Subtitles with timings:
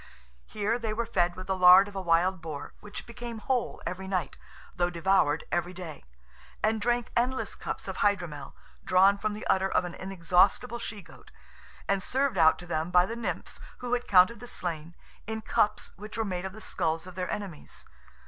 [0.47, 4.07] Here they were fed with the lard of a wild boar, which became whole every
[4.07, 4.35] night,
[4.75, 6.05] though devoured every day,
[6.63, 11.29] and drank endless cups of hydromel, drawn from the udder of an inexhaustible she goat,
[11.87, 14.95] and served out to them by the Nymphs, who had counted the slain,
[15.27, 17.85] in cups which were made of the skulls of their enemies.